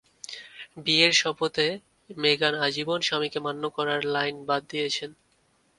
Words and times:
বিয়ের 0.77 1.13
শপথে 1.13 1.67
মেগান 2.17 2.53
আজীবন 2.65 2.99
স্বামীকে 3.01 3.39
মান্য 3.39 3.63
করার 3.69 4.01
লাইন 4.13 4.35
বাদ 4.45 4.61
দিয়েছেন। 4.69 5.11